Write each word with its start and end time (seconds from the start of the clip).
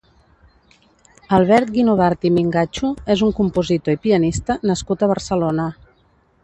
Albert 1.37 1.69
Guinovart 1.75 2.27
i 2.29 2.31
Mingacho 2.39 2.91
és 3.17 3.25
un 3.29 3.35
compositor 3.43 3.97
i 3.97 4.01
pianista 4.07 4.59
nascut 4.71 5.05
a 5.05 5.11
Barcelona. 5.15 5.71